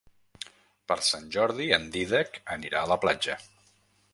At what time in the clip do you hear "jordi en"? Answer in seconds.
1.35-1.85